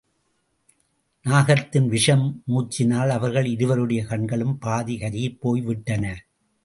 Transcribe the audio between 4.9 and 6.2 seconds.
கருகிப் போய்விட்டன.